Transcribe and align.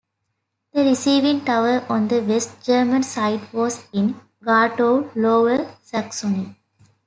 The 0.73 0.83
receiving 0.83 1.45
tower 1.45 1.85
on 1.87 2.07
the 2.07 2.23
West 2.23 2.65
German 2.65 3.03
side 3.03 3.53
was 3.53 3.85
in 3.93 4.19
Gartow, 4.43 5.11
Lower 5.15 5.75
Saxony. 5.83 6.55